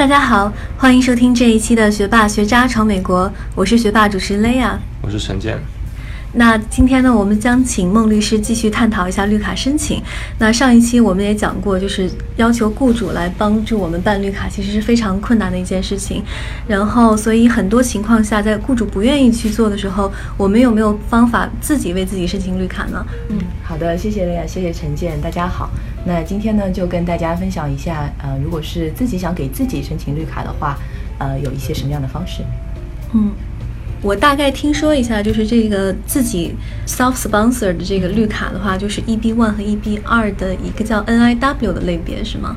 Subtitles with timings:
[0.00, 5.58] 大家好，欢迎收听这一期的《学霸学渣闯美国》，我是学霸主持人雷亚，我是陈建。
[6.32, 10.02] 那今天呢，我们将请孟律师继续探讨一下绿卡申请。
[10.38, 16.22] 那上一期我们也讲过，就是要求雇主来帮助我们办绿卡，其实是非常困难的一件事情。
[16.66, 23.04] 然后，所以很多情况下，在雇主不愿意去做的时候，我们有没有方法自己为自己申请绿卡呢？
[23.28, 25.68] 嗯，好的，谢谢雷亚，谢谢陈建，大家好。
[26.04, 30.78] 那今天呢，就跟大家分享一下，呃，如果是自己想给自己申请绿卡的话，
[31.18, 32.42] 呃，有一些什么样的方式？
[33.12, 33.30] 嗯。
[34.02, 36.54] 我大概听说一下，就是这个自己
[36.86, 42.56] self sponsor 的这个绿卡的话，就是 EB one 和 EB 二的一个叫 NIW 的类别，是吗？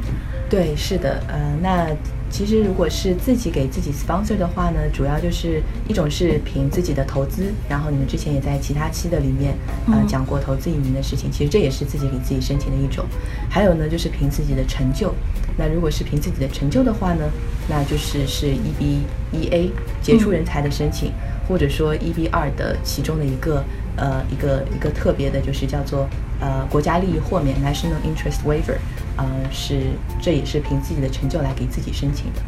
[0.49, 1.87] 对，是的，呃，那
[2.33, 9.53] 其实如果是自己给自己 sponsor 的话呢，主要就是一种是凭自己的投资，然后你们之前也在其他期的里面
[9.85, 13.05] 呃讲过投资移民的事情，其实这也是自己给自己申请的一种。
[13.51, 15.13] 还有呢，就是凭自己的成就。
[15.55, 17.29] 那如果是凭自己的成就的话呢，
[17.69, 19.69] 那就是是 EB EA
[20.01, 21.11] 杰出人才的申请。
[21.45, 23.61] 或者说 EB 二的其中的一个
[23.95, 26.07] 呃一个一个特别的，就是叫做
[26.39, 28.77] 呃国家利益豁免 （National Interest Waiver），
[29.17, 29.81] 呃是
[30.21, 32.41] 这也是凭自己的成就来给自己申请的。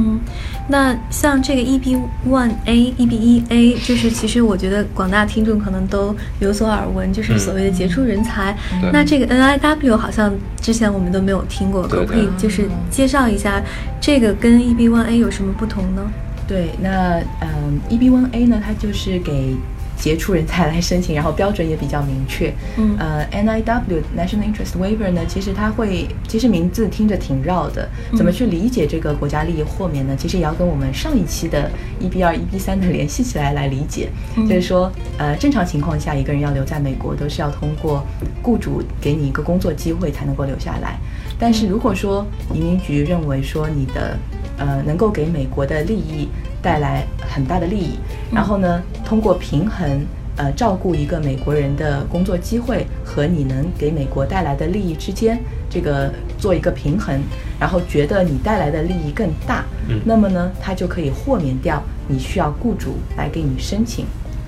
[0.00, 0.20] 嗯，
[0.68, 8.56] 那像这个 EB one A、EB 一 A，就是其实我觉得广大听众可能都有所耳闻，就是所谓的杰出人才。
[8.92, 13.60] 那这个 NIW 好像之前我们都没有听过，可不可以就是介绍一下
[14.00, 16.02] 这个跟 EB one A 有什么不同呢？
[16.46, 19.54] 对，那嗯，EB One A 呢，它就是给
[19.98, 22.52] 杰出人才来申请，然后标准也比较明确。
[22.76, 30.14] 嗯，呃，NIW National Interest Waiver 呢，其实它会，其实名字听着挺绕的，怎么去理解这个国家利益豁免呢？
[30.16, 34.08] 其实也要跟我们上一期的 EB 二、EB 三的联系起来来理解。
[34.48, 38.06] 就是说，呃，正常情况下，一个人要留在美国，都是要通过
[38.42, 40.98] 雇主给你一个工作机会才能够留下来。
[41.38, 42.24] 但是如果说
[42.54, 44.16] 移民局认为说你的
[44.58, 46.28] 呃，能够给美国的利益
[46.62, 47.98] 带来很大的利益，
[48.32, 50.04] 然后呢，通过平衡，
[50.36, 55.38] 呃，照顾一个美国人的工作机会和你能给美国带来的利益之间，
[55.70, 57.20] 这个做一个平衡，
[57.58, 64.04] 然后觉得你带来的利益更大，嗯，那么呢，他就可以豁免掉你需要雇主来给你申请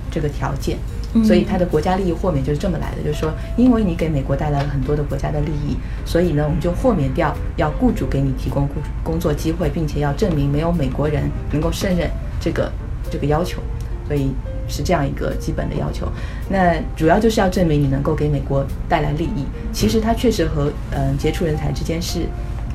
[0.09, 0.77] 这个条件。
[1.23, 12.71] 所以它的国家利益豁免就是这么来的，就是说，因为你给美国带来了很多的国家的利益，所以呢，我们就豁免掉要雇主给你提供工工作机会，并且要证明没有美国人能够胜任这个
[13.09, 13.61] 这个要求，
[14.07, 14.31] 所以
[14.69, 16.07] 是这样一个基本的要求。
[16.49, 19.45] 那主要就是要证明你能够给美国带来利益。
[19.73, 22.21] 其实它确实和嗯杰出人才之间是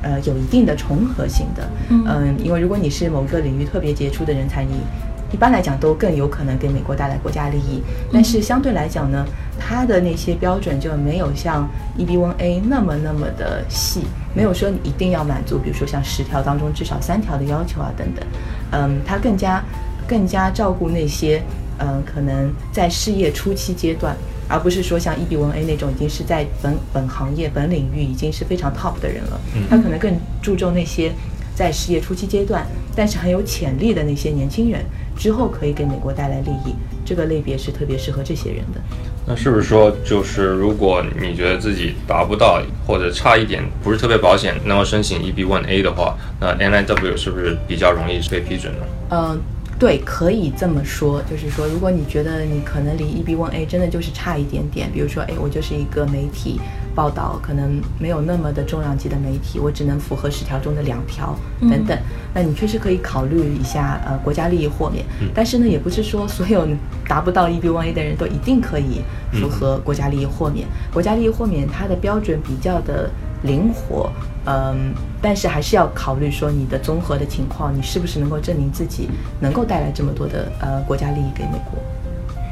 [0.03, 1.67] 呃有一定的重合性的。
[1.89, 4.75] 嗯，因为如果你是某个领域特别杰出的人才，你
[5.31, 9.25] 一般来讲都更有可能给美国带来国家利益，但是相对来讲呢，
[9.59, 11.67] 它的那些标准就没有像
[11.97, 18.25] EB1A 那么那么的细，没有说你一定要满足，比如说像十条当中至少三条的要求啊等等，
[18.71, 19.61] 嗯，它更加
[20.07, 21.41] 更加照顾那些
[21.79, 24.15] 嗯可能在事业初期阶段，
[24.47, 29.39] 而不是说像 EB1A 那种已经是在本本行业本领域已经是非常 top 的人了，
[29.69, 31.11] 他可能更注重那些
[31.53, 32.65] 在事业初期阶段
[32.95, 34.85] 但是很有潜力的那些年轻人。
[35.17, 38.79] 之后可以给美国带来利益，这个类别是特别适合这些人的。
[39.25, 48.85] 那是不是说，就是如果你觉得自己达不到或者差一点，不是特别保险，那么申请 EB1A 的话，那 NIW 是不是比较容易被批准呢？
[49.09, 49.41] 嗯。
[49.79, 56.59] 对，可以这么说，就是说，如果你觉得你可能离 EB1A 真的就是差一点点，比如说，哎，我就是一个媒体
[56.97, 61.95] 报道，可能没有那么的重量级的媒体，我只能符合十条中的两条等等，
[62.33, 65.05] 那你确实可以考虑一下，呃，国家利益豁免。
[65.35, 66.67] 但是呢，也不是说所有
[67.07, 69.01] 达不到 EB1A 的人都一定可以
[69.33, 70.67] 符合国家利益豁免。
[70.91, 73.09] 国家利益豁免它的标准比较的。
[73.43, 74.09] 灵活，
[74.47, 74.91] 嗯，
[75.21, 79.07] 但是还是要考虑说你的综合的情况，你是不是能够证明自己
[79.39, 81.77] 能够带来这么多的呃国家利益给美国？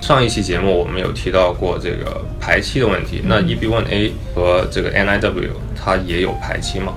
[0.05, 6.93] 上一期节目我们有提到过这个排期的问题，那 EB1A 和这个 NIW 它也有排期吗？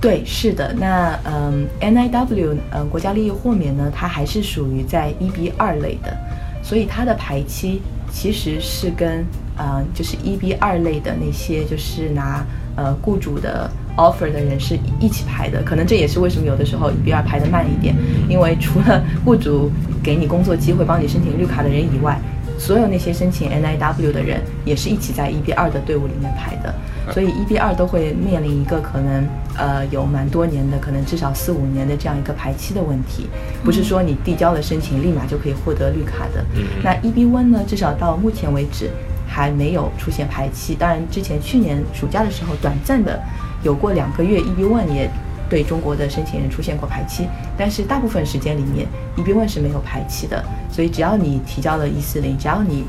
[0.00, 6.16] 对，是的，那嗯 NIW 嗯国家利益豁免呢，它还是属于在 EB 二类的，
[6.62, 7.82] 所以它的排期
[8.12, 9.26] 其实是跟
[9.58, 12.46] 嗯就是 EB 二类的那些就是拿。
[12.74, 17.94] 呃，雇主的 offer 的人是一起排的，可能这也是为什么有的时候 EB 二排的慢一点，
[18.30, 19.70] 因为除了雇主
[20.02, 22.18] 给你工作机会、帮你申请绿卡的人以外，
[22.58, 26.74] 所有那些申请 NIW 的人也是一起在 EB 二的队伍里面排的，
[27.12, 29.26] 所以 EB 二都会面临一个可能
[29.56, 33.28] 呃有蛮多年的，可能至少四五年的这样一个排期的问题，
[33.64, 36.44] 不是说你递交了申请立马就可以获得绿卡的。
[36.82, 38.90] 那 EB one 呢，至少到目前为止。
[39.34, 43.18] 还没有出现排期，当然之前去年暑假的时候短暂的
[43.62, 45.10] 有过两个月，EB one 也
[45.52, 47.28] 对中国的申请人出现过排期，
[47.58, 48.88] 但是大部分时间里面
[49.18, 52.84] ，EB One 是没有排期的，所以只要你提交了一四零，只要你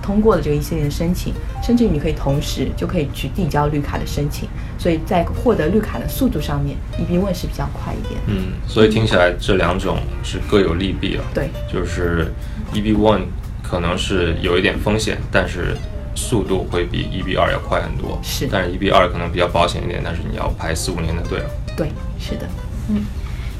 [0.00, 8.20] 通过了这个一四零的申请，甚至于你可以同时就可以去递交绿卡的申请，所以在获得绿卡的速度上面，EB One 是比较快一点。
[8.28, 11.24] 嗯，所以听起来这两种是各有利弊啊。
[11.34, 12.32] 对，就是
[12.72, 13.22] EB One
[13.60, 15.76] 可能是有一点风险，但是
[16.14, 18.20] 速度会比 EB 二要快很多。
[18.22, 21.50] 是，但是 EB 二可能比较保险一点，但是你要排四五年的队了。
[21.76, 22.46] 对，是的，
[22.88, 23.04] 嗯。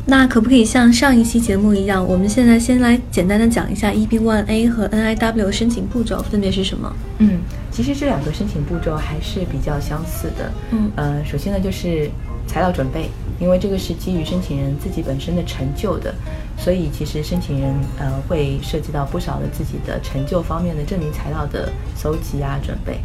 [0.06, 6.94] 那可不可以像上一期节目一样，我们现在先来简单的讲一下 EB1A 和 NIW 申请步骤分别是什么？
[7.20, 7.40] 嗯，
[7.70, 10.52] 其实这两个申请步骤还是比较相似的。
[10.72, 12.10] 嗯，呃，首先呢就是
[12.46, 13.08] 材料准备，
[13.40, 16.14] 因为这个是基于申请人自己本身的成就的，
[16.58, 23.00] 所以其实申请人呃会涉及到不少的自己的成就方面的证明材料的搜集啊准备。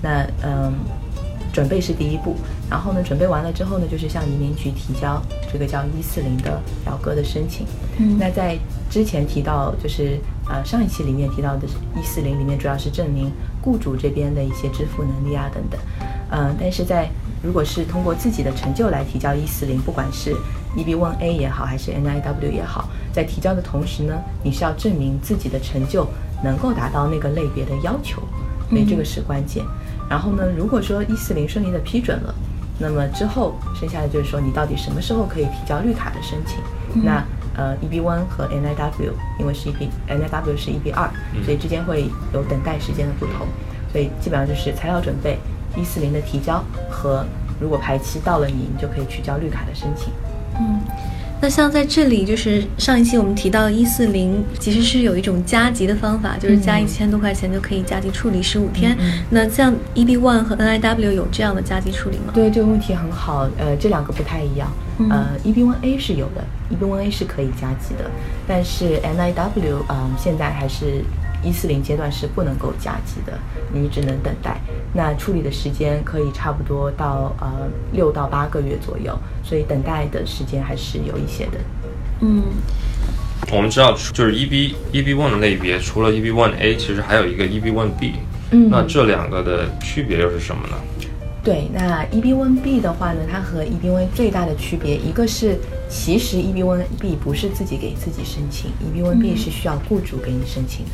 [0.00, 0.72] 那嗯。
[1.54, 2.34] 准备是第一步，
[2.68, 5.22] 然后呢，准备完了之后呢，就是向移民局提交
[5.52, 7.64] 这个叫一四零的表格的申请。
[7.98, 8.58] 嗯，那在
[8.90, 10.18] 之前提到，就是
[10.48, 11.64] 呃上一期里面提到的
[11.96, 13.30] 一四零里面，主要是证明
[13.62, 15.80] 雇主这边的一些支付能力啊等等。
[16.32, 17.08] 嗯，但是在
[17.40, 20.34] 如果是通过自己的成就来提交一四零，不管是
[20.76, 26.04] EB One A 也好，还是 NIW 也好，在提交的同时呢，你是要证明自己的成就
[26.42, 28.20] 能够达到那个类别的要求，
[28.68, 29.64] 所以这个是关键。
[30.08, 32.34] 然后呢，如果说一四零顺利的批准了，
[32.78, 36.58] 那么之后剩下的就是说你到底什么时候可以提交绿卡的申请？
[37.02, 37.24] 那
[37.56, 41.08] 呃，EB one 和 NIW，因为是 EB NIW 是 EB 二，
[41.44, 43.46] 所以之间会有等待时间的不同，
[43.92, 45.38] 所以基本上就是材料准备、
[45.76, 47.24] 一四零的提交和
[47.60, 50.12] 如果排期到了你，你就可以去交绿卡的申请。
[50.58, 50.80] 嗯。
[51.44, 58.96] 那像在这里，就是上一期我们提到一四零，其实是有一种加急的方法，就是加一千多块钱就可以加急处理十五天。
[59.28, 62.32] 那像 EB One 和 NIW 有这样的加急处理吗？
[62.32, 63.46] 对，这个问题很好。
[63.58, 64.72] 呃，这两个不太一样。
[65.10, 68.10] 呃，EB One A 是有的，EB One A 是可以加急的，
[68.48, 71.04] 但是 NIW 嗯，现在还是。
[71.44, 73.38] 一四零阶段是不能够加急的，
[73.72, 74.58] 你只能等待。
[74.92, 81.58] 那处理的时间可以差不多到呃六到八个月左右，所以等待的时间还是有一些的。
[82.20, 82.42] 嗯，
[83.52, 88.14] 我们知道就是 EB EB One 的类别，除了 EB One A，其实还有一个 EB One B。
[88.52, 90.76] 嗯，那这两个的区别又是什么呢？
[91.42, 95.58] 对，那 EB One B 的话呢，它和 EB One 最大的区别，一个是
[95.90, 100.92] 其实 EB One B 不是自己给自己申请，EB One B 是需要雇主给你申请的。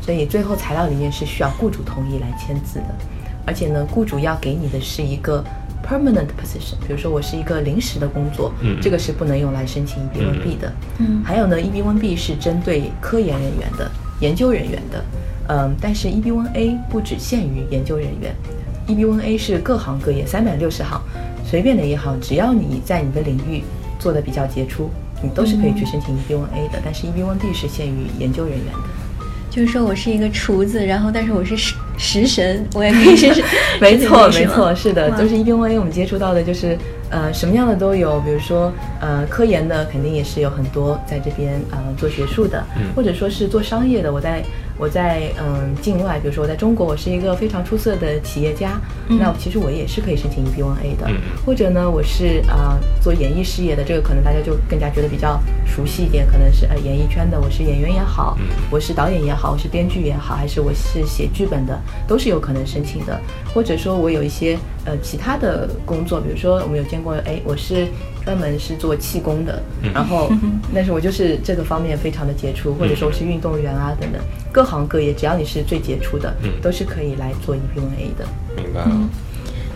[0.00, 2.86] 所以最后材料里面是需要雇主同意来签字的，
[3.46, 5.44] 而且呢，雇主要给你的是一个
[5.86, 15.04] permanent position，比如说我是一个临时的工作，嗯，这个是不能用来申请 EB1B 的，嗯，还有呢，EB1B 是针对科研人员的、研究人员的，
[15.48, 18.34] 嗯，但是 EB1A 不只限于研究人员
[18.88, 21.00] ，EB1A 是各行各业三百六十行，
[21.44, 23.62] 随便哪一行，只要你在你的领域
[23.98, 24.90] 做的比较杰出，
[25.22, 28.80] 你都是可以去申请 EB1A 的，但是 EB1B 是限于研究人员的。
[29.50, 33.42] 就是说我是一个厨子，然后但是我是食食神，我也可以试试。
[33.80, 36.78] 没错， 没错，是的，就是 e b a 我们接触到的就是
[37.10, 42.64] 呃什么样的都有，比如说呃科研的肯定也是有很多在这边呃做学术的，
[42.94, 44.42] 或者说是做商业的，我在。
[44.80, 51.10] 我在嗯境外，比如说我在中国，我是一个非常出色的企业家，那其实我也是可以申请 EB1A 的。
[51.44, 58.38] 或者呢，我是啊做演艺事业的，这个可能大家就更加觉得比较熟悉一点，可能是呃演艺圈的，我是演员也好，
[58.70, 63.20] 我是导演也好，我是编剧也好，还是我是写剧本的，都是有可能申请的。
[63.52, 67.86] 或者说我有一些呃其他的工作，比如说我们有见过，哎，我是。
[68.24, 69.62] 专门是做气功的，
[69.94, 70.30] 然后，
[70.74, 74.20] 但是我就是这个方面非常的杰出，或者说是运动员啊等等，
[74.52, 78.26] 各行各业，只要你是最杰出的，都是可以来做 EPMA 的。
[78.56, 79.08] 明白了。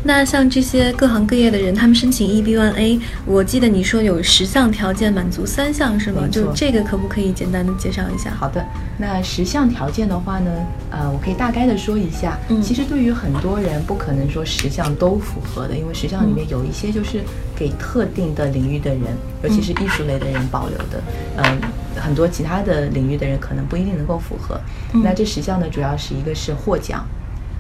[0.06, 6.28] 那像这些各行各业的人，他们申请 EB1A，我记得你说有十项条件满足三项是吗？
[6.30, 8.30] 就这个可不可以简单的介绍一下？
[8.38, 8.62] 好的，
[8.98, 10.50] 那十项条件的话呢，
[10.90, 12.38] 呃，我可以大概的说一下。
[12.50, 17.22] 嗯，其实对于很多人不可能说十项都符合的，因为十项里面有一些就是
[17.56, 19.04] 给特定的领域的人，
[19.42, 21.02] 尤其是艺术类的人保留的。
[21.38, 21.58] 嗯，
[21.96, 24.60] 很多其他的领域的人可能不一定能够符合。
[25.02, 27.02] 那这十项呢，主要是一个是获奖。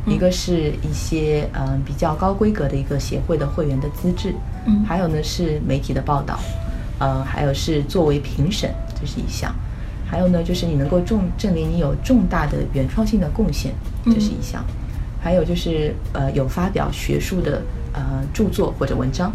[0.06, 4.34] 一个是一些嗯比较高规格的一个协会的会员的资质，
[4.66, 6.38] 嗯，还有呢是媒体的报道，
[6.98, 8.70] 呃，还有是作为评审，
[9.00, 9.54] 这是一项，
[10.06, 13.72] 还有呢就是你能够重证明你有重大的原创性的贡献，
[14.04, 14.62] 这是一项，
[15.22, 17.62] 还有就是呃有发表学术的
[17.94, 19.32] 呃著作或者文章，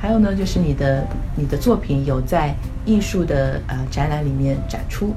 [0.00, 2.54] 还有呢就是你的你的作品有在
[2.86, 5.14] 艺术的呃展览里面展出，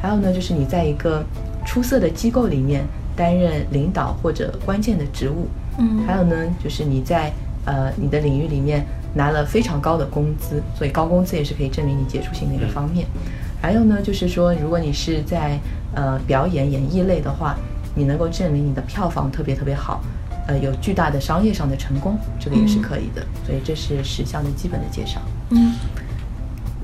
[0.00, 1.22] 还有呢就是你在一个
[1.66, 2.82] 出色的机构里面。
[3.16, 5.46] 担任领导或者关键的职务，
[5.78, 7.32] 嗯，还有呢，就是你在
[7.64, 13.06] 呃你的领域里面拿了非常高的工资，所以高工资也是可以证明你杰出性的一个方面。
[13.60, 15.58] 还有呢，就是说，如果你是在
[15.94, 17.56] 呃表演演艺类的话，
[17.94, 20.02] 你能够证明你的票房特别特别好，
[20.48, 23.24] 呃，有巨大的商业上的成功，这个也是可以的。
[23.46, 25.20] 所以这是十项的基本的介绍。
[25.50, 25.74] 嗯。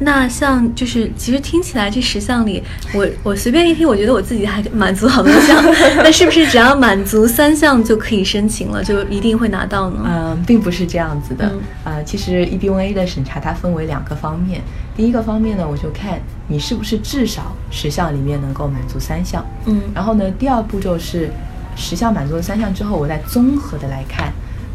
[0.00, 2.62] 那像就是其实听起来这十项里，
[2.95, 5.62] 我我随便一听，我觉得我自己还满足好多项。
[5.99, 10.02] 那是不是只要满足三项就可以申请了，就一定会拿到呢？
[10.07, 11.52] 嗯，并不是这样子的。
[11.85, 14.61] 呃，其实 EB1A 的审查它分为两个方面。
[14.97, 19.45] 第一个方面呢，我就看你是不是至少十项里面能够满足三项。
[19.67, 19.81] 嗯。
[19.95, 21.28] 然后呢，第二步骤是
[21.75, 24.33] 十项满足了三项之后，我再综合的来看。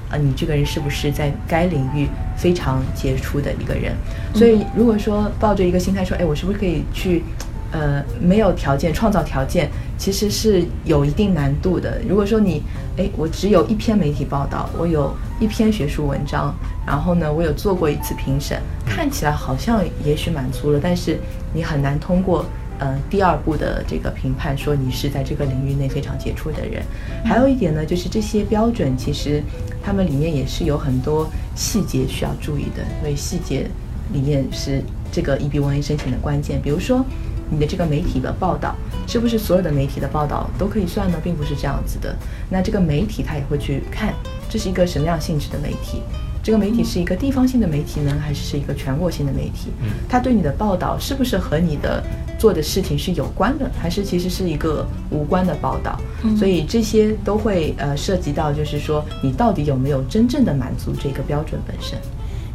[0.10, 3.96] 啊，你这个人是不是在该领域非常杰出的一个人？
[4.34, 7.24] 所以，如果说抱着一个心态说，哎，我是不是可以去，
[7.72, 12.02] 呃，没有条件创造条件，其实是有一定难度的。
[12.08, 12.62] 如果说你，
[12.98, 16.54] 哎，我只有一篇媒体报道，我有一篇学术文章，
[16.86, 21.20] 然后呢，我有做过一次评审，看起来好像也许满足了，但是
[21.54, 22.46] 你很难通过。
[22.84, 26.84] 嗯，第二步的这个评判说你是在这个领域内非常杰出的人。
[27.24, 29.42] 还有一点呢，就是这些标准其实
[29.82, 33.68] 他们里面也是有很多细节需要注意的，所以细节
[34.12, 34.82] 里面是
[35.14, 36.62] 这个 EB1A 申请的关键。
[36.62, 37.06] 比如说
[37.50, 38.76] 你的这个媒体的报道，
[39.08, 41.18] 是不是所有的媒体的报道都可以算呢？
[41.24, 42.14] 并不是这样子的。
[42.50, 44.14] 那这个媒体他也会去看
[44.50, 46.02] 这是一个什么样性质的媒体。
[46.44, 49.70] 这个媒体是一个地方性的媒体呢，还是是一个全国性的媒体？
[49.82, 52.04] 嗯，它对你的报道是不是和你的
[52.38, 55.98] 做的事情是有关的，还是其实是一个无关的报道？
[56.24, 61.98] 嗯，所以这些都会呃涉及到，就是说你到底有没有真正的满足这个标准本身？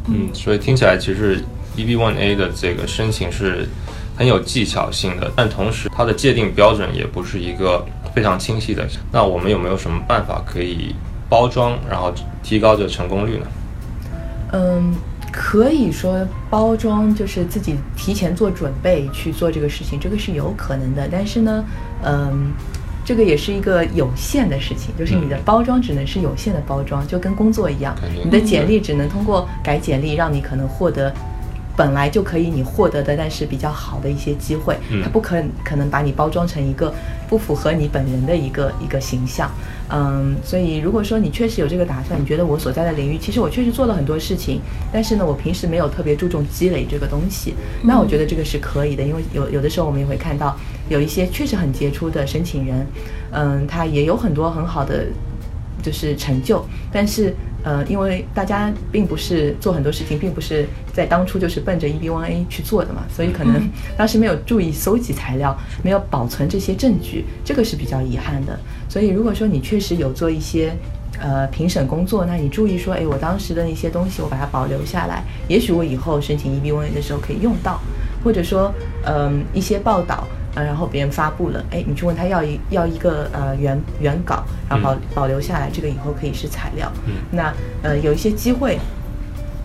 [0.05, 1.43] 嗯，所以听起来其实
[1.75, 3.67] EB1A 的这个申请是
[4.15, 8.87] 很有技巧性的，但同时它的界定标准也不是一个非常清晰的。
[9.11, 10.93] 那我们有没有什么办法可以
[11.27, 13.47] 包装，然后提高这成功率呢？
[14.51, 14.93] 嗯，
[15.31, 21.07] 可以说包装就是自己提前做准备去做这个事情，这个是有可能的。
[21.11, 21.65] 但是呢，
[22.03, 22.51] 嗯，
[23.05, 31.13] 这个也是一个有限的事情，就是你的包装只能是有限的包装，就跟工作一样，你的简历只能通过改简历让你可能获得。
[31.79, 36.93] 本来就可以你获得的，但是比较好的一些机会，它不可可能把你包装成一个
[37.29, 39.49] 不符合你本人的一个一个形象，
[39.87, 44.59] 嗯，所以如果说你确实有这个打算，你觉得我所在的领域其实我确实做了很多事情，
[44.91, 50.57] 但是呢，我平时没有特别注重积累这个东西，那我觉得这个是可以的，因为有有的时候我们也会看到
[50.89, 52.85] 有一些确实很杰出的申请人，
[53.31, 55.05] 嗯，他也有很多很好的
[55.81, 57.33] 就是成就，但是。
[57.63, 68.57] 呃，因为大家并不是做很多事情，并不是在当初就是奔着 EB1A 去做的嘛，所以可能当时没有注意搜集材料，没有保存这些证据，这个是比较遗憾的。
[68.87, 70.73] 所以如果说你确实有做一些
[71.21, 77.79] 呃评审工作，那你注意说，哎，我当时的一些东西我把它保留下来，也许我以后申请 EB1A 的时候可以用到，
[78.23, 78.73] 或者说，
[79.05, 80.25] 嗯，一些报道。
[80.55, 86.91] 啊，然后别人发布了，哎，你去问他要一要一个呃原原稿，然后保保留下来，这个以后可以是材料。
[87.05, 87.53] 嗯，那
[87.83, 88.77] 呃有一些机会。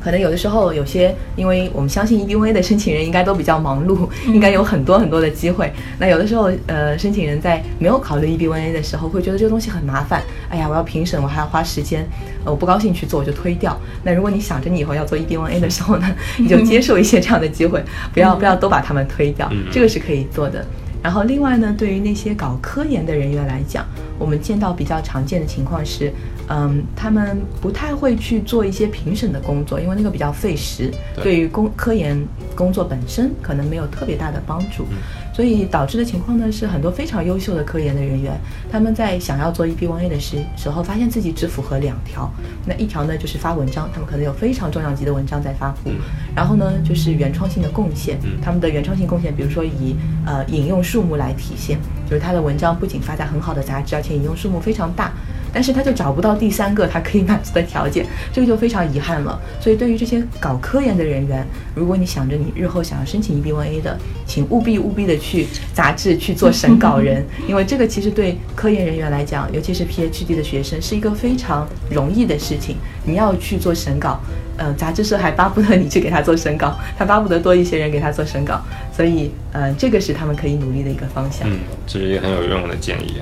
[0.05, 5.73] 可能有的时候有些，因为我们相信 EB1A 的申请人应该都比较忙碌，应该有很多很多的机会。
[5.99, 10.23] 那有的时候，呃，申请人在没有考虑 EB1A 的时候，会觉得这个东西很麻烦。
[10.51, 12.07] 哎呀，我要评审，我还要花时间，
[12.45, 13.75] 呃，我不高兴去做，我就推掉。
[14.03, 17.83] 那如果你想着你以后要做 EB1A 的时候呢，你就接受一些这样的机会，
[18.13, 20.63] 不要不要都把他们推掉，这个是可以做的。
[21.05, 23.87] 然后另外呢，对于那些搞科研的人员来讲，
[24.19, 26.13] 我们见到比较常见的情况是。
[26.47, 30.91] 嗯，他们不太会去做一些评审的工作，因为那个比较费时，
[31.23, 32.23] 对于工科研
[32.55, 34.85] 工作本身可能没有特别大的帮助，
[35.35, 38.39] 所以导致的情况呢是很多非常优秀的科研的人员，
[38.71, 42.31] 他们在想要做 EP1A 的时时候，发现自己只符合两条，
[42.65, 45.91] 那一条呢就是发文章，他们可能有非常重量级的文章在发布，
[46.37, 55.13] 然后呢就是原创性的贡献，他们的原创性贡献，比如说以呃引用数目来体现，就是他的文章不仅发在很好的杂志，而且引用数目非常大。
[55.55, 59.41] 但是他就找不到第三个他可以满足的条件， 这个就非常遗憾了。
[59.61, 63.97] 所以对于这些搞科研的人员，如果你想着你日后想要申请 EB1A 的，
[64.27, 72.77] 请务必务必的去杂志去做审稿人， 因为这个其实对科研人员来讲，尤其是 PhD 的学生，是一个非常容易的事情。
[73.07, 74.19] 你要去做审稿，
[74.57, 78.61] 呃，杂志社还巴不得你去给他做审稿， 他巴不得多一些人给他做审稿。
[78.97, 81.49] 所以，呃，这个是他们可以努力的一个方向。
[81.49, 83.17] 嗯，这是一个很有用的建议。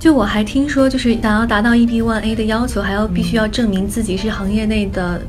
[0.00, 5.20] 就我还听说，就是想要达到 EB One A 的要求，还要必须要证明自己是行业内的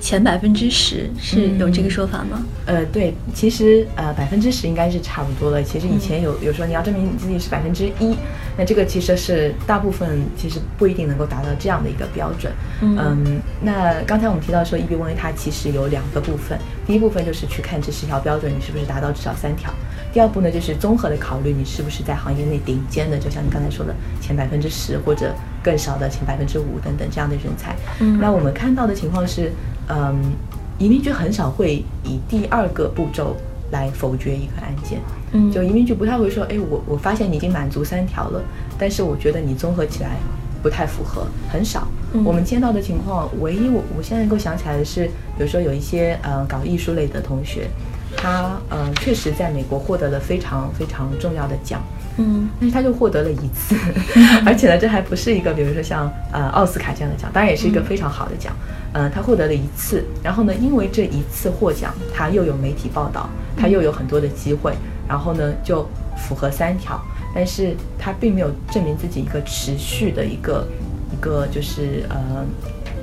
[0.00, 2.44] 前百分之十，是有这个说法吗？
[2.66, 5.62] 呃，对，其实呃百分之十应该是差不多的。
[5.62, 8.16] 其实以前有有说你要证明你自己是百分之一，
[8.58, 12.52] 那这个其实是大部分其实不一定能够达到这样的一个标准。
[12.80, 19.72] 嗯，那刚才我们提到说 EB One A 它其实有两个部分，第一部分就是去看这十条标准你是不是达到至少三条，
[20.16, 25.30] 第二步呢就是综合的考虑你是不是在行业内顶尖的，就像你刚才说的前百分之十或者
[25.62, 27.76] 更少的前百分之五等等这样的人才。
[28.00, 29.52] 嗯，那我们看到的情况是。
[29.90, 30.18] 嗯，
[30.78, 33.36] 移民局很少会以第二个步骤
[33.70, 35.00] 来否决一个案件。
[35.32, 38.42] 嗯，就移民局不太会说，哎，我我发现你已经满足三条了，
[38.78, 40.16] 但是我觉得你综合起来
[40.62, 41.86] 不太符合，很少。
[42.24, 45.04] 我们见到的情况，唯一我我现在能够想起来的是，
[45.36, 47.68] 比如说有一些呃搞艺术类的同学，
[48.16, 51.80] 他嗯确实在美国获得了非常非常重要的奖。
[52.18, 53.76] 嗯，但是他就获得了一次，
[54.46, 58.54] 而且呢，这还不是一个，比如说像呃奥斯卡这样的奖，当然也是一个非常好的奖。
[58.94, 64.72] 嗯，他获得了一次，然后呢，因为这一次获奖，他又有媒体报道，他又有很多的机会，
[65.06, 66.98] 然后呢，就符合三条，
[67.34, 70.66] 但是他并没有证明自己一个持续的一个
[71.12, 72.16] 一个就是呃。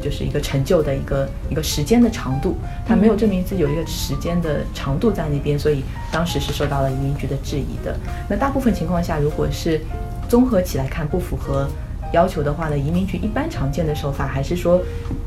[0.04, 5.82] 就是一个成就的一个一个时间的长度，他没有证明自己有一个时间的长度在那边，所以
[6.12, 7.96] 当时是受到了移民局的质疑的。
[8.30, 9.80] 那大部分情况下，如果是
[10.28, 11.66] 综合起来看不符合
[12.12, 14.82] 要求的话呢，移民局一般常见的手法还是说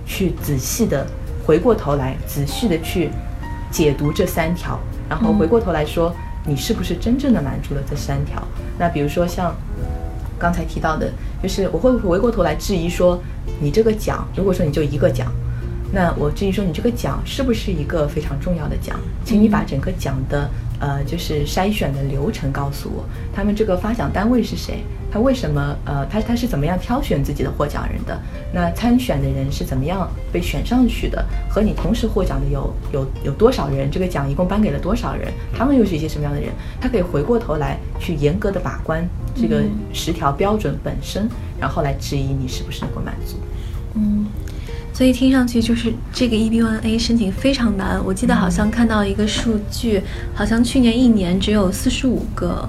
[0.04, 1.06] 去仔细的
[1.46, 3.08] 回过头来仔细的去
[3.70, 4.78] 解读这三条，
[5.08, 6.14] 然后回过头来说
[6.44, 8.42] 你是不是真正的满足了这三条。
[8.78, 9.56] 那比如说像
[10.38, 11.10] 刚才提到的，
[11.42, 13.18] 就是我会回过头来质疑说。
[13.60, 15.32] 你这个奖，如果说你就一个奖，
[15.92, 28.20] 那我至于说你这个奖是不是一个非常重要的奖，请你把整个奖的呃就是筛选的流程告诉我，他们这个发奖单位是谁，他为什么呃他他是怎么样挑选自己的获奖人的，
[28.52, 41.28] 那参选的人是怎么样被选上去的，和你同时获奖的有有有多少人，这个奖一共颁给了多少人，他们又是一些什么样的人，他可以回过头来去严格的把关这个十条标准本身。
[41.58, 43.36] 然后来质疑你是不是能够满足，
[43.94, 44.26] 嗯，
[44.92, 47.98] 所以听上去就是这个 EB1A 申请非常难。
[48.04, 50.02] 我记得好像看到一个数据，
[50.34, 52.68] 好像去年一年只有四十五个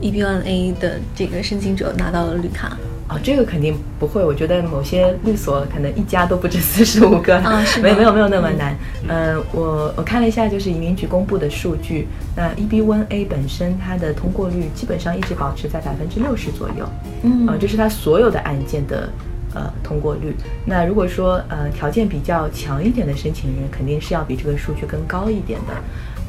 [0.00, 2.76] EB1A 的这个申请者拿到了绿卡。
[3.12, 4.24] 哦，这个肯定不会。
[4.24, 8.74] 我觉得某些律所可能一家都不止四十五个，啊，是没没有没有那么难。
[9.08, 16.88] 嗯，我我看了一下，就是移民局公布的数据，那 EB1A 本身它的通过率基本上一直保持在百分之六十左右，
[17.22, 19.08] 嗯，这是它所有的案件的
[19.54, 20.34] 呃通过率。
[20.64, 25.74] 那如果说呃条件比较强一点的申请人，肯定是要比这个数据更高一点的，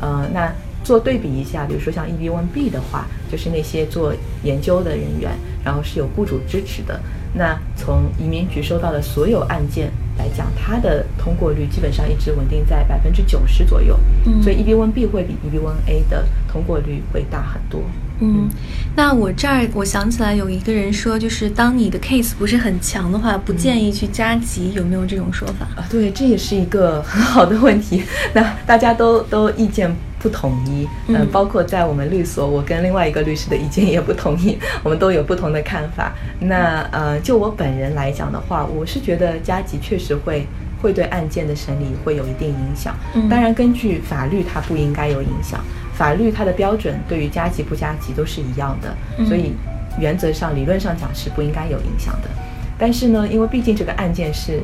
[0.01, 0.51] 呃，那。
[0.83, 5.31] 做对比一下，比如说像 EB1B 的话，就是那些做研究的人员，
[5.63, 6.99] 然后是有雇主支持的。
[7.35, 13.99] 那从移民局收到的所有案件来讲，它的通过率基本上一直稳定在百分之九十左右。
[14.25, 17.81] 嗯，所以 EB1B 会比 EB1A 的通过率会大很多。
[18.19, 18.47] 嗯，
[18.95, 25.87] 那我这儿我想起来有一个人说，就是当你的 case 不是很强的话，不建议去加急，有没有这种说法啊？
[25.89, 28.03] 对，这也是一个很好的问题。
[28.33, 29.93] 那大家都都意见。
[30.23, 36.13] 不统一，嗯，包括在我们律所，我跟另外一个律师的意见也不统一， 我们都有不同的看法。
[36.39, 40.47] 那呃，就我本人来讲的话，我是觉得加急确实会
[40.81, 42.95] 会对案件的审理会有一定影响。
[43.29, 45.59] 当然，根据法律，它不应该有影响。
[45.93, 49.51] 法律它的标准对于加急不加急都是一样的，所以
[49.99, 52.29] 原则上理论上讲是不应该有影响的。
[52.77, 54.61] 但是呢，因为毕竟这个案件是。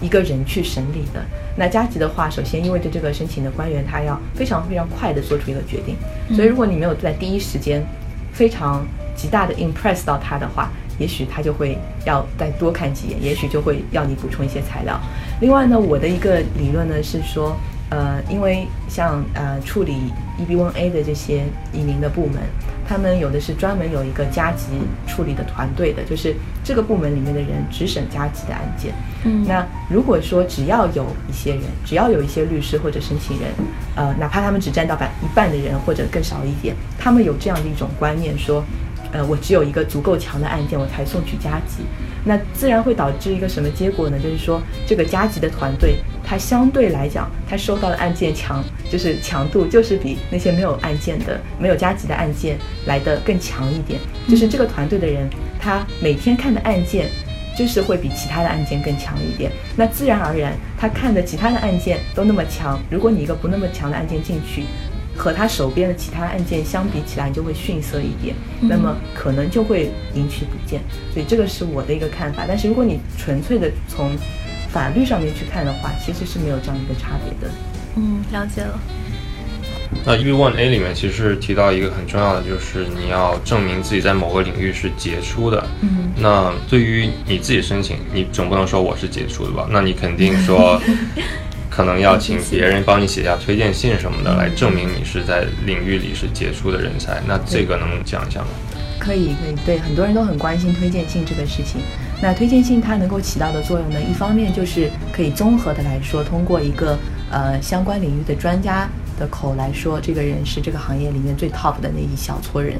[0.00, 1.24] 一个人去审理的
[1.56, 5.96] 那加急的话，首先因为对这个申请的官员，他要非常非常快的做出一个决定，
[6.34, 7.84] 所以如果你没有在第一时间
[8.32, 15.00] 非常极大的 impress 到他的话，也许他就会要再多看几眼，也许就会要你补充一些材料。
[15.40, 17.56] 另外呢，我的一个理论呢是说。
[17.90, 22.42] 呃，因为像呃处理 EB1A 的这些移民的部门，
[22.86, 24.66] 他们有的是专门有一个加急
[25.06, 28.92] 处理的团队的，就是这个部门里面的人只审加急的案件。
[29.24, 33.48] 嗯，那如果说只要有一些人，只要有一些律师或者申请人，
[33.96, 38.62] 呃，哪怕他们只占到百一半的人或者更少一点，他们有这样的一种观念，说，
[39.12, 41.84] 呃，我只有一个足够强的案件，我才送去加急。
[42.24, 44.18] 那自然会导致一个什么结果呢？
[44.18, 53.98] 就是说，这个加急的团队，它相对来讲，它收到的案件强，就是强度就是比那些没有案件的、没有加急的案件来的更强一点。
[54.28, 55.28] 就是这个团队的人，
[55.58, 57.08] 他每天看的案件，
[57.56, 59.50] 就是会比其他的案件更强一点。
[59.76, 64.64] 那自然而然，他看的其他的案件都那么强，如果你一个不那么强的案件进去。
[65.18, 70.80] 和他手边的其他案件相比起来，就会逊色一点，那么可能就会引起不见。
[71.12, 72.44] 所以这个是我的一个看法。
[72.46, 74.16] 但是如果你纯粹的从
[74.70, 77.52] 法律上面去看的话，其实是没有这样一个差别的。
[77.96, 78.78] 嗯，了解了。
[80.04, 85.66] 那 EB1A 里面其实提到一个很重要的，就是你要证明自己在某个领域是杰出的。
[85.80, 89.66] 嗯，那对于你自己申请，你总不能说我是杰出的吧？
[89.70, 90.80] 那你肯定说，
[91.78, 97.22] 可能要请别人帮你写下推荐信什么的，来证明你是在领域里是杰出的人才。
[97.24, 98.48] 那这个能讲一下吗？
[98.98, 99.54] 可以，可以。
[99.64, 101.80] 对，很多人都很关心推荐信这个事情。
[102.20, 106.98] 那推荐信它能够起到的作用呢，一方面就是可以综合的来说，通过一个
[107.30, 108.88] 呃相关领域的专家。
[109.18, 112.74] 的口来说，这个人是这个行业里面最 top 的那一小撮人，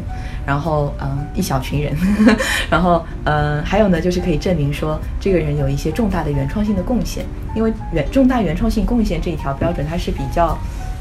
[0.47, 1.97] 然后嗯一小群人，
[2.71, 7.25] 然后嗯还有呢，就是可以证明说这个人有一些重大的原创性的贡献，
[7.55, 10.57] 因为原重大原创性贡献这一条标准它是比较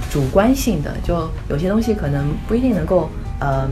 [0.09, 3.69] 主观性的，就有些东西可能不一定能够嗯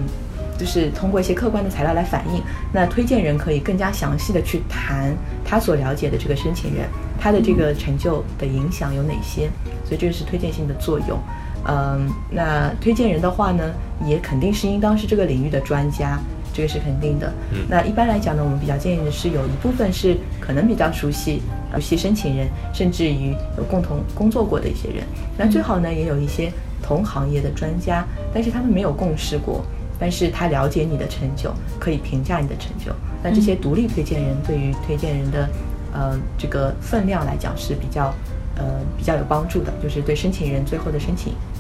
[0.58, 6.88] 就是通过一些客观的材料来反映，那推荐人可以更加详细的去谈他所了解的这个申请人
[7.20, 9.50] 他的这个成就的影响有哪些，
[9.84, 11.20] 所以这个是推荐性的作用。
[11.68, 13.64] 嗯，那推荐人的话呢，
[14.06, 16.20] 也肯定是应当是这个领域的专家，
[16.54, 17.32] 这个是肯定的。
[17.52, 21.42] 嗯，那一般来讲呢，我们比较建议的是有一部分是可能比较熟悉
[21.74, 25.04] 熟悉申请人，甚至于有共同工作过的一些人。
[25.38, 26.52] 那最好呢，也有一些
[26.84, 29.66] 同行业的专家，但是他们没有共事过，
[30.00, 32.94] 但是他了解你的成就，可以评价你的成就。
[33.24, 35.50] 那这些独立推荐人对于推荐人的
[35.92, 38.14] 呃这个分量来讲是比较
[38.56, 38.64] 呃
[38.96, 41.34] 比较有帮助的，就是对申请人最后的申请。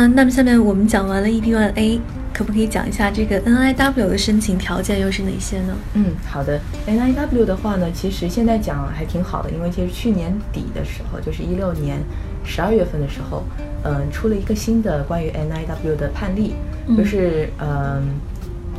[0.00, 2.00] 嗯，那么下面我们讲完了 EB1A，
[2.32, 5.76] 可不可以讲一下这个 NIW 的申请条件又是哪些呢？
[5.92, 6.58] 嗯，好的。
[6.86, 11.98] NIW 的话呢，其实现在讲还挺好的，因为其实去年底的时候，就是一六年
[12.46, 13.44] 十二月份的时候，
[13.84, 16.54] 嗯，出了一个新的关于 NIW 的判例，
[16.96, 18.00] 就是嗯，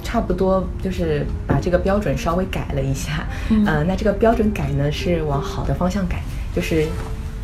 [0.01, 3.27] 差不多就是把这个标准稍微改了一下。
[3.51, 6.23] 嗯，那这个标准改呢是往好的方向改，
[6.55, 6.87] 就是。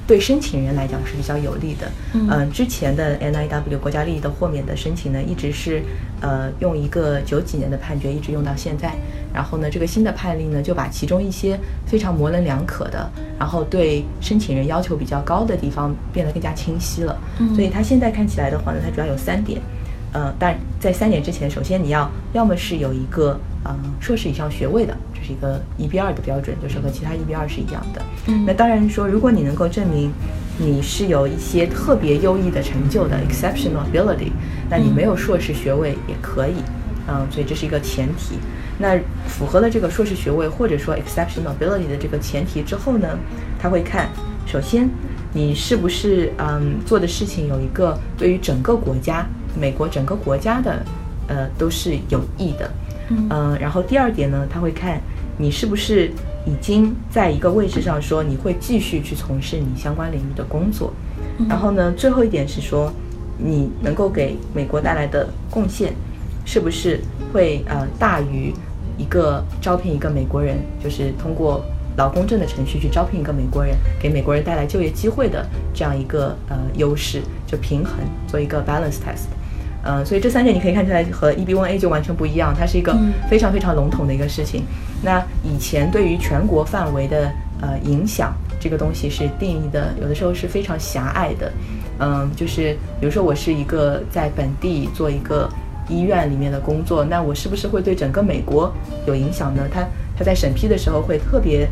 [0.08, 1.92] 对申请人来讲是比较有利的。
[2.14, 5.84] 嗯，之前的 NIW 国家利益的豁免的申请呢，一直是
[6.22, 8.96] 呃用一个九几年的判决一直用到现在。
[9.34, 17.16] 然后呢，这个新的判例呢，就把其中一些非常模棱两可的，然后对申请人要求比较高的地方变得更加清晰了。
[17.40, 19.62] 嗯，所以它现在看起来的话呢，它主要有三点。
[20.18, 24.98] 呃，但在三年之前，首先你要要么是有一个呃硕士以上学位的。
[25.14, 28.02] 这是一个一 B 二的标准，就是和其他一 B 二是一样的。
[28.26, 30.12] 嗯，那当然说，如果你能够证明
[30.58, 34.32] 你是有一些特别优异的成就的 exceptional ability，
[34.72, 36.56] 那你没有硕士学位也可以。
[37.08, 38.40] 嗯，所以这是一个前提。
[38.80, 43.08] 那符合了这个硕士学位或者说 exceptional ability 的这个前提之后呢，
[43.60, 44.10] 他会看，
[44.48, 44.90] 首先
[45.32, 49.28] 你是不是嗯做的事情有一个对于整个国家，
[49.60, 50.84] 美国整个国家的
[51.28, 52.72] 呃都是有益的。
[53.10, 55.02] 嗯，然后第二点呢，他会看。
[55.40, 56.12] 你是不是
[56.48, 60.92] 已经在一个位置上说你会继续去从事你相关领域的工作？
[61.48, 62.92] 然后呢，最后一点是说
[63.38, 65.94] 你能够给美国带来的贡献，
[66.44, 67.00] 是不是
[67.32, 68.52] 会呃大于
[68.98, 71.64] 一个招聘一个美国人，就是通过
[71.98, 77.94] 劳工证的程序去招聘一个美国人，给美国人带来就业机会的这样一个呃优势，就平衡
[78.26, 79.28] 做一个 balance test。
[79.90, 82.94] 嗯，所以这三点你可以看出来和 EB1A 就完全不一样，它是一个
[83.30, 84.64] 非常非常笼统的一个事情。
[85.02, 91.50] 那以前对于全国范围的呃影响，这个东西是定义的，有的时候是非常狭隘的。
[92.00, 95.50] 嗯，就是比如说我是一个在本地做一个
[95.88, 98.70] 医院里面的工作，那我是不是会对整个美国
[99.06, 99.64] 有影响呢？
[99.74, 101.66] 他他在审批的时候会特别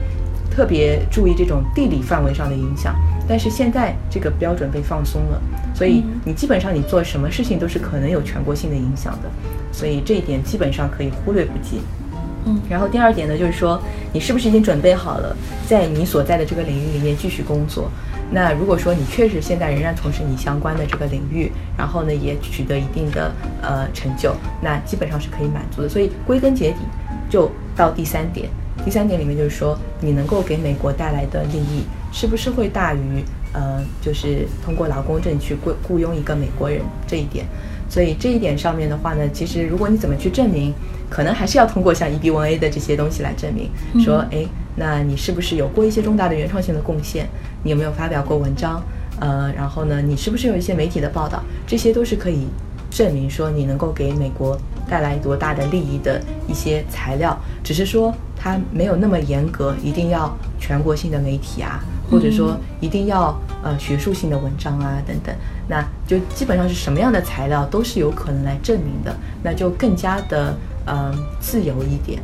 [0.55, 2.95] 特别注意这种地理范围上的影响。
[3.27, 5.41] 但是现在这个标准被放松了，
[5.73, 9.29] 所以你基本上你做什么事情都是可能有全国性的影响的，
[9.71, 11.81] 所以这一点基本上可以忽略不计。
[12.45, 13.81] 嗯，然后第二点呢，就是说
[14.13, 15.35] 你是不是已经准备好了
[15.67, 17.89] 在你所在的这个领域里面继续工作？
[18.31, 23.31] 那如果说你确实现在仍然从事你相关的这个领域，然后呢也取得一定的
[23.63, 25.89] 呃成就，那基本上是可以满足的。
[25.89, 26.77] 所以归根结底
[27.27, 28.47] 就到第三点，
[28.83, 31.83] 第三点里面就是说你能够给美国带来的利益。
[32.11, 37.45] 是不是会大于呃，就是通过劳工证去雇雇佣一个美国人这一点？
[37.89, 40.73] 所以这一点上面的话呢，其实如果你怎么去证明，
[41.09, 43.69] 可能还是要通过像 EB1A 的这些东西来证明，
[44.01, 44.45] 说，哎，
[44.77, 47.27] 那你是不是有过一些重大的原创性的贡献？
[47.63, 48.81] 你有没有发表过文章？
[49.19, 51.43] 呃，然后呢，你是不是有一些媒体的报道？
[51.67, 52.47] 这些都是可以
[52.89, 54.57] 证明说你能够给美国
[54.89, 57.37] 带来多大的利益的一些材料。
[57.63, 65.35] 只是说它没有那么严格，一定要全国性的媒体啊，或者说一定要呃学术性的文章啊等等。
[65.67, 72.21] 那就基本上是什么样的材料都是有可能来证明的，那就更加的呃自由一点。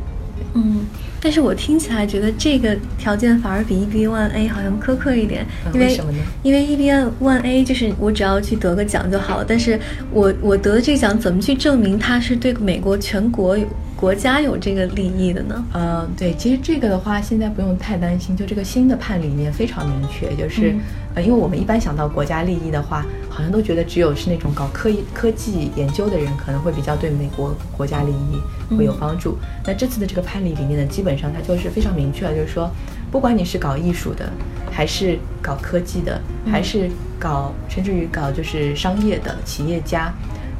[0.54, 0.86] 嗯。
[1.24, 6.18] 但是我听起来觉得这个条件反而比 EB One A 好像苛刻一点，因为什么呢？
[6.42, 9.78] 因为 EB One A 就是我只要去得个奖就好了，但是
[10.10, 15.64] 我我得的这个奖怎么去证明它是对美国全国有国家有这个利益的呢？
[15.74, 20.74] 嗯，对，其实这个的话现在不用太担心，就这个新的判里面非常明确，就是
[21.14, 29.36] 呃，因为我们一般想到国家利益的话，好像都觉得只有是那种搞科科技研究的人可能会比较对美国国家利益会有帮助。
[29.64, 32.70] 那这次的这个判例里面呢，基本本上它就是非常明确了，就是说，
[33.10, 34.32] 不管你是搞艺术的，
[34.70, 36.18] 还是搞科技的，
[36.50, 40.10] 还是搞甚至于搞就是商业的企业家，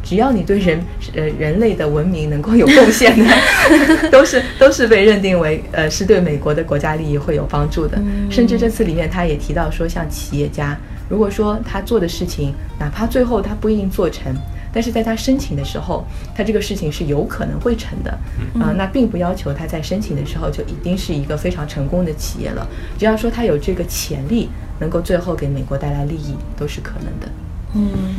[0.03, 0.81] 只要你对人
[1.15, 3.25] 呃人类的文明能够有贡献的，
[4.11, 8.01] 都是都是被认定为呃是对美国的国家利益会有帮助的。
[8.31, 10.77] 甚至这次里面他也提到说，像企业家，
[11.09, 14.35] 如果说他做的事情，哪怕最后他不一定做成。
[14.75, 16.03] 但是在他申请的时候，
[16.35, 18.11] 他这个事情是有可能会成的，
[18.59, 22.67] 啊，那并不要求他在申请的时候就一定是一个非常成功的企业了。
[22.99, 24.49] 只要说他有这个潜力，
[24.81, 27.29] 能够最后给美国带来利益，都是可能的。
[27.75, 28.17] 嗯，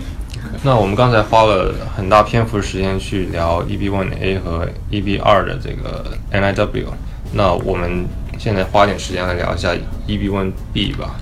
[0.63, 6.85] 那我们刚才花了很大篇幅的时间去聊 EB1A 和 EB2 的这个 NIW，
[7.33, 8.05] 那我们
[8.37, 9.73] 现在花点时间来聊一下
[10.07, 11.15] EB1B 吧。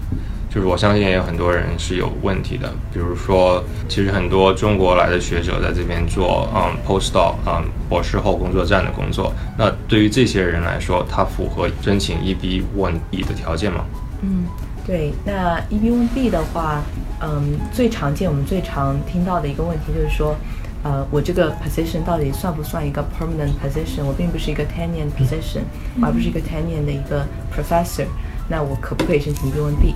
[0.53, 13.85] 就是我相信也有很多人是有问题的，比如说，其实很多中国来的学者在这边做嗯 postdoc 嗯博士后工作站的工作，那对于这些人来说，他符合申请 EB1B 的条件吗？
[14.23, 14.43] 嗯，
[14.85, 16.83] 对，那 EB1B 的话，
[17.21, 20.35] 嗯，最常见我们最常听到的一个问题就是说，
[20.83, 24.03] 呃，我这个 position 到底算不算一个 permanent position？
[24.03, 25.61] 我并不是一个 tenure position，
[26.01, 28.05] 而不是一个 tenure 的一个 professor，
[28.49, 29.93] 那我可不可以申请 EB1B？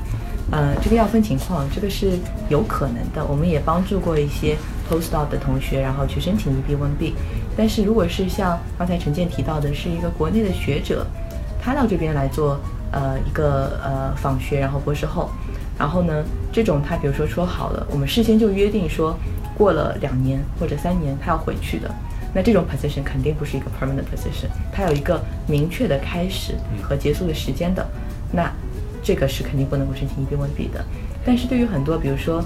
[0.52, 2.12] 呃，这个要分情况，这个是
[2.50, 3.26] 有可能的。
[3.26, 4.56] 我们也帮助过一些
[4.88, 7.14] postdoc 的同学，然后去申请 EB1B。
[7.58, 11.04] 但是如果是像刚才陈建提到的，是一个国内的学者，
[11.60, 12.60] 他到这边来做
[12.92, 15.32] 呃一个呃访学，然后博士后，
[15.78, 19.18] 然后呢，这种他比如说说好了，我们事先就约定说，
[19.58, 21.90] 过了两年或者三年他要回去的，
[22.34, 27.86] 那这种 position 肯定不是一个 permanent position，它有一个明确的开始和结束的时间的，
[28.32, 28.52] 那。
[29.08, 30.84] 这个是肯定不能够申请 EB1B 的，
[31.24, 32.44] 但是对于很多，比如说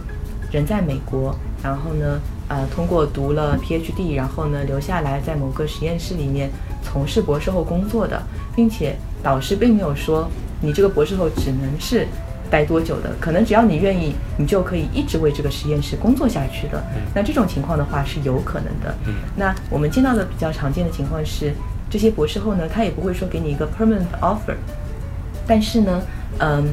[0.52, 6.50] 人在美国，然后呢，呃，通过读了 PhD，然后呢留下来在某个实验室里面
[6.84, 8.22] 从事博士后工作的，
[8.54, 12.06] 并且导师并没有说你这个博士后只能是
[12.50, 16.84] 待多久的，可能只要你愿意，你就可以一直为这个实验室工作下去的。
[17.14, 18.96] 那这种情况的话是有可能的。
[19.36, 21.54] 那我们见到的比较常见的情况是，
[21.90, 24.56] 这些博士后呢，他也不会说给你一个 permanent offer，
[25.48, 26.02] 但是呢。
[26.42, 26.72] 嗯，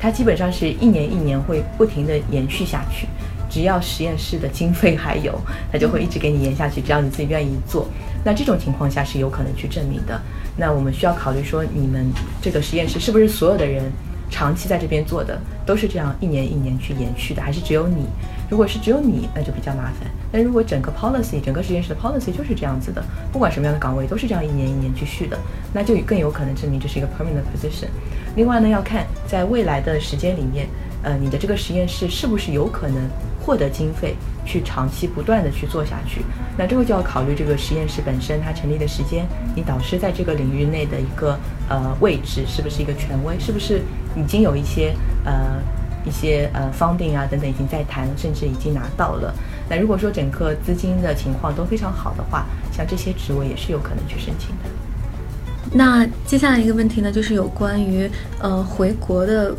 [0.00, 3.06] 他基本上是一年一年会不停的延续下去，
[3.48, 5.38] 只要实验室的经费还有，
[5.70, 7.86] 他就会一直给你延下去，只要你自己愿意做。
[8.24, 10.20] 那这种情况下是有可能去证明的。
[10.56, 12.10] 那我们需要考虑说，你们
[12.42, 13.84] 这个实验室是不是所有的人
[14.30, 18.06] 长期在这边做的都是这样一年一年去延续的，还是只有你？
[18.50, 20.08] 如果是只有你，那就比较麻烦。
[20.32, 25.38] 但如果整个 policy 整个实验室的 policy 就是这样子的，不管什么样的岗位都是这样一年一年去续的，
[25.72, 27.88] 那就更有可能证明这是一个 permanent position。
[28.36, 30.66] 另外呢，要看在未来的时间里面，
[31.02, 32.96] 呃，你的这个实验室是不是有可能
[33.44, 34.14] 获得经费
[34.46, 36.22] 去长期不断的去做下去。
[36.56, 41.38] 那这个就要考虑这个实验室本身它成立的时间，你导师在这个领域内的一个
[41.68, 43.82] 呃位置是不是一个权威，是不是
[44.18, 45.58] 已经有一些呃。
[46.04, 49.34] 一些呃，funding 啊等等已经在谈，甚至已经拿到了。
[49.68, 54.70] 那如果说整个资金的情况都非常好的话，像这些职位也是有可能去申请的。
[55.70, 59.54] 那接下来一个问题呢，就是有关于呃回国的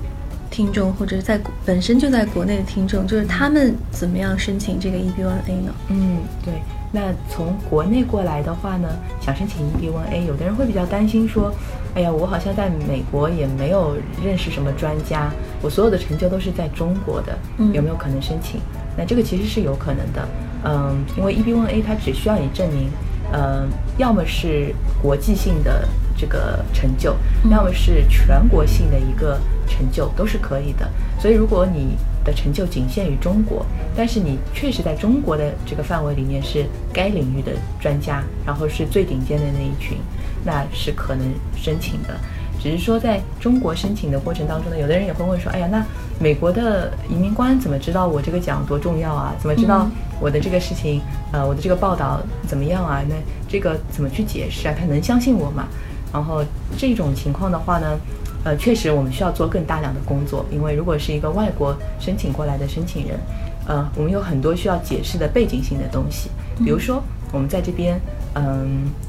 [0.49, 5.73] 听众，或者是在本身就在国内的听众，就是他们怎么样申请这个 EB1A 呢？
[5.89, 6.53] 嗯，对。
[6.91, 8.89] 那从国内过来的话呢，
[9.21, 11.53] 想申请 EB1A，有的人会比较担心说，
[11.95, 17.37] 哎呀，我好像在美国也没有认识什么专家，我所有的成就都是在中国的，
[17.73, 18.61] 有没有可能申请？
[18.97, 20.27] 那这个其实是有可能的，
[20.63, 22.89] 嗯，因为 EB1A 它只需要你证明，
[23.33, 27.15] 嗯，要么是国际性的这个成就，
[27.49, 30.89] 要么是全国性的一个成就，都是可以的。
[31.19, 39.97] 所以如果你的成就仅限于中国，但是你确实在中国的这个范围里面是该领域的专家，然后是最顶尖的那一群，
[40.43, 41.25] 那是可能
[41.55, 42.15] 申请的。
[42.61, 45.85] 只是说在中国申请的过程当中呢，有的人也会问说，哎呀，那
[46.19, 49.33] 美国的移民官怎么知道我这个奖多重要啊？
[49.39, 49.87] 怎么知道
[50.19, 53.01] 我的这个事情，呃，我的这个报道怎么样啊？
[53.07, 53.15] 那
[53.47, 54.75] 这个怎么去解释啊？
[54.77, 55.67] 他能相信我吗？
[56.11, 56.43] 然后
[56.77, 57.97] 这种情况的话呢？
[58.45, 63.19] 呃，确实，我们需要做更大量的工作，因为如果是一个外国申请过来的申请人，
[63.67, 66.29] 呃，我们有很多需要解释的背景性的东西，
[66.63, 67.99] 比如说我们在这边，
[68.35, 69.08] 嗯，呃，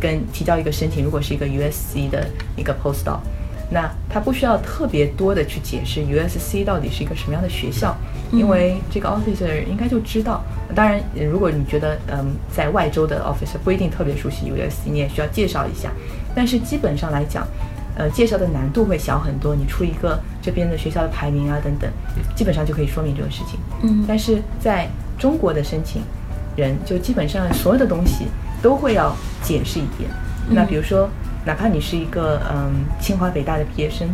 [0.00, 3.18] 跟提交一个申请，如果是一个 USC 的一个 postdoc，
[3.70, 7.94] 那他不需要特别多的去解释 USC 到底是一个什么样的学校，
[8.32, 10.42] 因为这个 officer 应该就知道。
[10.74, 15.90] 当然，如果你觉得，嗯，在外州的 officer 不一定特别熟悉 USC，你也需要介绍一下。
[16.34, 17.46] 但是基本上来讲，
[17.96, 19.54] 呃，介绍的难度会小很多。
[19.54, 21.90] 你出一个这边的学校的排名啊，等等，
[22.34, 23.58] 基本上就可以说明这个事情。
[23.82, 26.02] 嗯，但是在中国的申请
[26.56, 28.26] 人，就基本上所有的东西
[28.62, 30.10] 都会要解释一遍。
[30.50, 31.08] 那比如说，
[31.44, 34.08] 哪怕你是一个嗯清华北大的毕业生，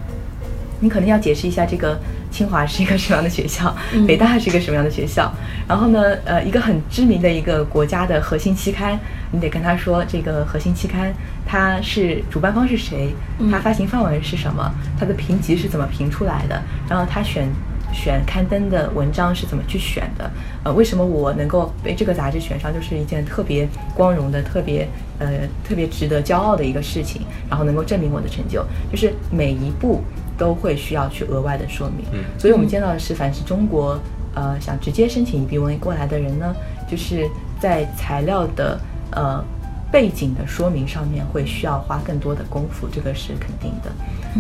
[0.81, 1.99] 你可能要解释一下这个
[2.31, 3.75] 清华是一个什么样的学校，
[4.07, 5.33] 北大是一个什么样的学校。
[5.69, 8.99] 然后呢，呃，一个很知名的一个国家的核心期刊，
[9.31, 11.13] 你得跟他说这个核心期刊。
[11.47, 13.15] 它是主办方是谁？
[13.51, 14.73] 它发行范围是什么？
[14.99, 16.61] 它的评级是怎么评出来的？
[16.89, 17.49] 然后它选
[17.95, 20.31] 选刊登的文章是怎么去选的？
[20.65, 27.23] 呃，为什么我能够被这个杂志选上，就是一件特别光荣的、特别呃特别值得骄傲的一个事情。
[27.49, 30.03] 然后能够证明我的成就，就是每一步
[30.37, 32.05] 都会需要去额外的说明。
[32.13, 33.99] 嗯，所以我们见到的是，凡是中国
[34.35, 36.55] 呃想直接申请 EB1 过来的人呢，
[36.91, 37.27] 就是
[37.61, 38.79] 在材料的
[39.13, 39.45] 呃。
[39.93, 43.93] 背景的说明上面会需要花更多的功夫，这个是肯定的。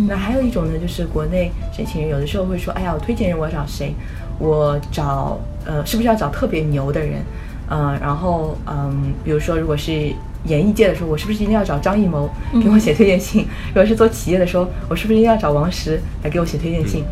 [0.08, 3.94] 那还有一种呢，就是国内申请人有的时候会说：“哎呀，我推荐人我要找谁？
[4.38, 7.22] 我找呃，是不是要找特别牛的人？
[7.68, 10.12] 呃，然后嗯，比如说如果是
[10.46, 12.28] 演艺界的时候，我是不是一定要找张艺谋
[12.62, 13.46] 给我写推荐信？
[13.68, 17.04] 如果是做企业的时候，我是不是一定要找王石来给我写推荐信？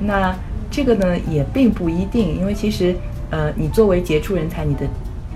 [0.00, 0.34] 那
[0.70, 2.94] 这个呢也并不一定，因为其实
[3.30, 4.86] 呃，你作为杰出人才，你的。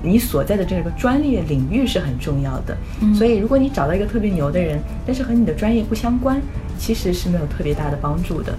[0.05, 2.77] 你所在的这个专业领域是很重要的，
[3.15, 6.43] 所以如果你找到一个特别牛的人，但是和你的专业不相关，
[6.83, 8.53] 其实是没有特别大的帮助的。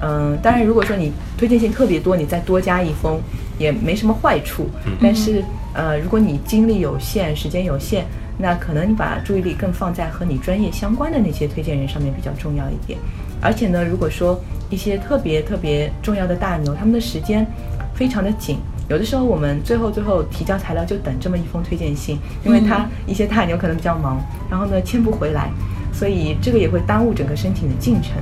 [0.00, 3.20] 嗯，当然，如果说你推荐信特别多，你再多加一封
[3.58, 4.66] 也没什么坏处。
[5.00, 8.06] 但是，呃，如果你精力有限、时间有限，
[8.38, 12.98] 那可能你把注意力更放在和你专业相关的那些推荐人上面比较重要一点。
[13.42, 17.46] 而且呢，如果说一些特别特别重要的大牛，他们的时间
[17.94, 18.58] 非常的紧。
[18.88, 25.50] 有的时候我们最后最后提交材料就等这么一封推荐信，因为他一些大牛可能比较忙，然后呢签不回来，
[25.98, 28.12] 所以这个也会耽误整个申请的进程。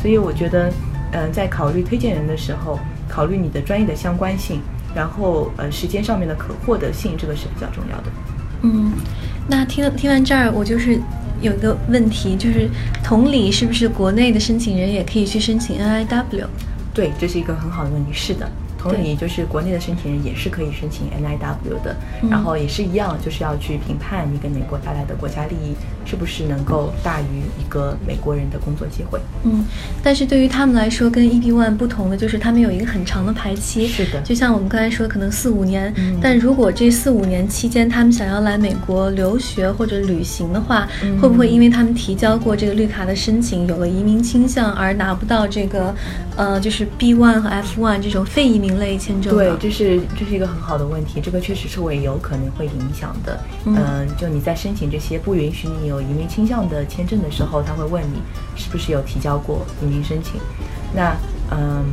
[0.00, 0.72] 所以我觉得，
[1.12, 4.60] 嗯，在考虑推荐人的时候，考虑你的专业的相关性，
[4.94, 8.04] 然后呃时间上面的可获得性，这个是比较重要的。
[8.62, 8.92] 嗯，
[9.46, 10.98] 那听听完这儿，我就是
[11.40, 12.68] 有一个问题，就是
[13.04, 16.46] 同理，是不是国内的申请人也可以去申请 NIW？
[16.92, 18.12] 对，这是一个很好的问题。
[18.12, 18.50] 是的。
[18.78, 21.94] 同理，就是国内的申请人也是可以申请 NIW 的，
[22.30, 29.20] 然后也是一样，就是要去评判你给美国带来的国家利益是不是能够大于一个美国人的工作机会。
[29.44, 29.64] 嗯，
[30.02, 33.86] 但是对于他们来说，跟 EB One 不同的就是他们有一个很长的排期。
[33.86, 35.94] 是的，就像我们刚才说，可能四五年。
[36.20, 40.88] 但如果这四五年期间他们想要来美国留学或者旅行的话，
[41.20, 45.94] 会不会因为他们提交过这个绿卡的申请，有了移民倾向而拿不到这个，
[46.36, 48.70] 呃，就是 B One 和 F One 这种非移民？
[48.80, 53.38] 类签证对，这是这是一个很好的问题，这个确实是会有可能会影响的。
[53.66, 58.22] 嗯，就你在申请这些不允许你有移民倾向的签证的时候，他会问你
[58.56, 60.40] 是不是有提交过移民申请。
[60.94, 61.14] 那
[61.50, 61.84] 嗯，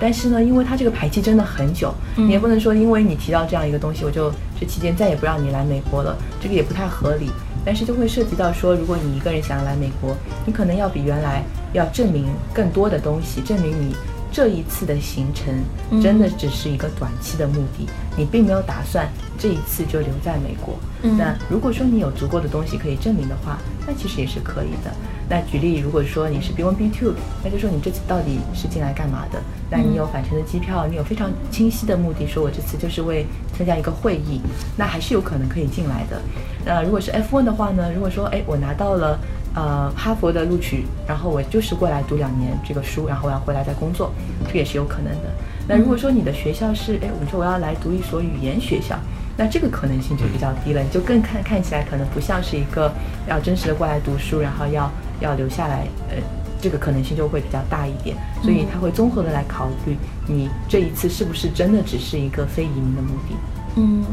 [0.00, 7.30] 但是呢，因为他这个排期真的很久，你也不能说因为你提到这样一个东西，我就这期间再也不让你来美国了，这个也不太合理。
[7.64, 13.96] 但是就会涉及到说，如果你一个人想要来美国，你可能要比原来要证明更多的东西，证明你。
[14.34, 15.54] 这一次的行程
[16.02, 20.74] 真的只是一个短期的目的，你并没有打算这一次就留在美国。
[21.16, 24.92] 那如果说你有足够的东西可以证明的话，那其实也是可以的。
[25.28, 29.40] 那举例，如果说你是 B one B two，那就说你这次到底是进来干嘛的？
[29.70, 33.24] 那你有返程的机票，你有非常清晰的目的，说我这次就是为
[33.56, 34.40] 参加一个会议，
[34.76, 36.20] 那还是有可能可以进来的。
[36.64, 37.92] 那如果是 F one 的话呢？
[37.94, 39.16] 如果说哎，我拿到了。
[39.54, 44.12] 呃，哈佛的录取，然后我就是过来读两年这个书，然后我要回来再工作，
[44.48, 45.30] 这也是有可能的。
[45.68, 48.98] 那如果说你的学校是，哎，我说我要来读一所语言学校，
[49.36, 52.92] 那这个可能性就比较低了，你就更看看起来可能不像是一个
[53.28, 54.90] 要真实的过来读书，然后要
[55.20, 56.16] 要留下来，呃，
[56.60, 58.16] 这个可能性就会比较大一点。
[58.42, 59.96] 所以他会综合的来考虑，
[60.26, 63.36] 你这一次是不是真的只是一个非移民的目的。
[63.76, 64.04] 嗯。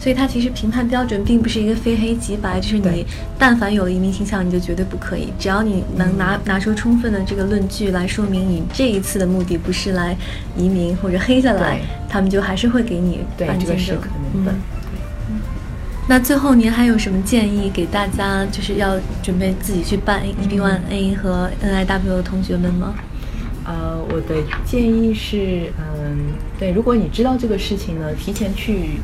[0.00, 3.04] 所以它其实评判标准并不是一个非黑即白，就是你
[3.36, 5.32] 但凡有了移民倾向，你就绝对不可以。
[5.40, 10.16] 只要你能拿拿出充分的这个论据来说明你这一次的目的不是来
[10.56, 13.98] 移民或者黑下来，他们就还是会给你办签证。
[14.34, 14.46] 嗯。
[16.08, 22.94] 那最后您还有什么建议给大家，就是要准备自己去办 EB1A 和 NIW 的同学们吗？
[23.64, 26.18] 呃，我的建议是，嗯，
[26.56, 29.00] 对，如果你知道这个事情呢，提前去。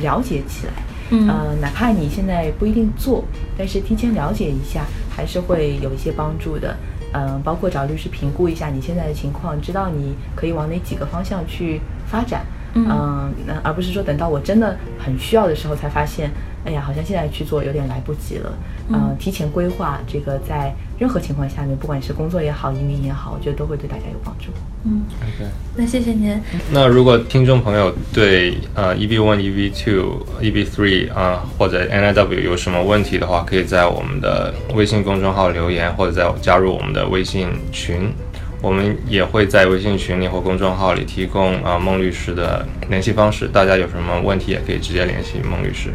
[0.00, 0.72] 了解起来，
[1.10, 3.24] 呃，哪怕你现在不一定做，
[3.56, 6.76] 但是提前了解一下，还是会有一些帮助的。
[7.12, 12.44] 嗯，包括找律师评估一下你现在的情况，知道你可以往哪几个方向去发展。
[12.74, 16.30] 嗯，那而不是说等到我真的很需要的时候才发现。
[16.64, 18.52] 哎呀，好像现在去做有点来不及了。
[18.88, 24.50] 嗯，提前规划这个，在任何情况下面，不管是工作也好，移民也好，我觉得都会对大家有帮助。
[24.84, 26.38] 嗯，OK，那谢谢您。
[26.70, 38.12] 那如果听众朋友对呃 EB One、EB Two、EB Three 啊或者 NIW 有什么问题的话，可以在我们的微信公众号留言，或者在加入我们的微信群。
[38.60, 45.90] 我们也会在微信群里或公众号里提供啊孟律师的联系方式，大家有什么问题也可以直接联系孟律师。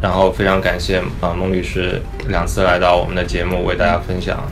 [0.00, 4.42] 然后非常感谢啊孟律师两次来到我们的节目为大家分享，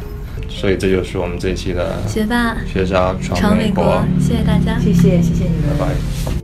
[0.49, 6.42] 所以这就是我们这期的学霸学渣闯美国，谢谢大家，谢谢谢谢你们，拜拜。